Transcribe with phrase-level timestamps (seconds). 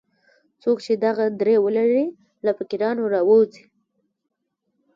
[0.61, 2.05] څوک چې دغه درې ولري
[2.45, 3.63] له فقیرانو راووځي.